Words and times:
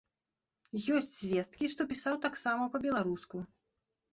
Ёсць 0.95 1.09
звесткі, 1.17 1.69
што 1.73 1.81
пісаў 1.91 2.15
таксама 2.25 2.63
па-беларуску. 2.77 3.47